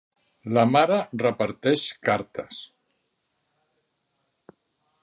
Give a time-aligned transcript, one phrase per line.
[0.57, 2.63] La mare reparteix cartes.